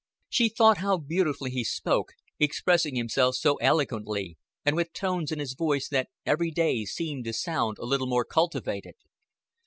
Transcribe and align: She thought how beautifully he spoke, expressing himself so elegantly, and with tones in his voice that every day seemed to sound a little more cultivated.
She 0.29 0.49
thought 0.49 0.79
how 0.79 0.97
beautifully 0.97 1.51
he 1.51 1.63
spoke, 1.63 2.13
expressing 2.39 2.95
himself 2.95 3.35
so 3.35 3.57
elegantly, 3.57 4.39
and 4.65 4.75
with 4.75 4.93
tones 4.93 5.31
in 5.31 5.37
his 5.37 5.53
voice 5.53 5.87
that 5.89 6.09
every 6.25 6.49
day 6.49 6.85
seemed 6.85 7.25
to 7.25 7.33
sound 7.33 7.77
a 7.77 7.85
little 7.85 8.07
more 8.07 8.25
cultivated. 8.25 8.95